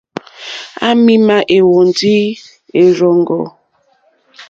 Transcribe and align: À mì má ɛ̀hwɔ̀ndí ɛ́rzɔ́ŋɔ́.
À 0.87 0.87
mì 1.05 1.13
má 1.27 1.35
ɛ̀hwɔ̀ndí 1.55 2.15
ɛ́rzɔ́ŋɔ́. 2.81 3.43